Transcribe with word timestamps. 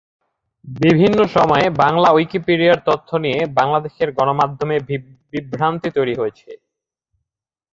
বিভিন্ন 0.65 1.19
সময়ে 1.35 1.67
বাংলা 1.83 2.09
উইকিপিডিয়ার 2.11 2.85
তথ্য 2.85 3.09
নিয়ে 3.17 3.39
বাংলাদেশের 3.59 4.09
গণমাধ্যমে 4.17 4.75
বিভ্রান্তি 5.33 5.89
তৈরি 5.97 6.13
হয়েছে। 6.15 6.49